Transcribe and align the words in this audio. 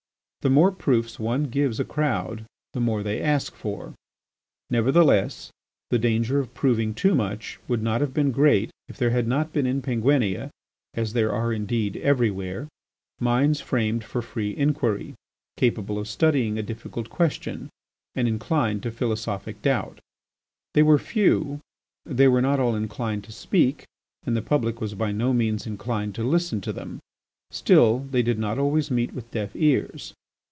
The 0.41 0.49
more 0.49 0.71
proofs 0.71 1.19
one 1.19 1.43
gives 1.51 1.79
a 1.79 1.85
crowd 1.85 2.45
the 2.73 2.79
more 2.79 3.03
they 3.03 3.21
ask 3.21 3.53
for. 3.53 3.93
Nevertheless 4.71 5.51
the 5.91 5.99
danger 5.99 6.39
of 6.39 6.55
proving 6.55 6.95
too 6.95 7.13
much 7.13 7.59
would 7.67 7.83
not 7.83 8.01
have 8.01 8.11
been 8.11 8.31
great 8.31 8.71
if 8.87 8.97
there 8.97 9.11
had 9.11 9.27
not 9.27 9.53
been 9.53 9.67
in 9.67 9.83
Penguinia, 9.83 10.49
as 10.95 11.13
there 11.13 11.31
are, 11.31 11.53
indeed, 11.53 11.95
everywhere, 11.97 12.67
minds 13.19 13.61
framed 13.61 14.03
for 14.03 14.23
free 14.23 14.57
inquiry, 14.57 15.13
capable 15.57 15.99
of 15.99 16.07
studying 16.07 16.57
a 16.57 16.63
difficult 16.63 17.11
question, 17.11 17.69
and 18.15 18.27
inclined 18.27 18.81
to 18.81 18.89
philosophic 18.89 19.61
doubt. 19.61 19.99
They 20.73 20.81
were 20.81 20.97
few; 20.97 21.59
they 22.03 22.27
were 22.27 22.41
not 22.41 22.59
all 22.59 22.75
inclined 22.75 23.25
to 23.25 23.31
speak, 23.31 23.85
and 24.25 24.35
the 24.35 24.41
public 24.41 24.81
was 24.81 24.95
by 24.95 25.11
no 25.11 25.33
means 25.33 25.67
inclined 25.67 26.15
to 26.15 26.23
listen 26.23 26.61
to 26.61 26.73
them. 26.73 26.99
Still, 27.51 27.99
they 28.09 28.23
did 28.23 28.39
not 28.39 28.57
always 28.57 28.89
meet 28.89 29.13
with 29.13 29.29
deaf 29.29 29.51
ears. 29.53 30.15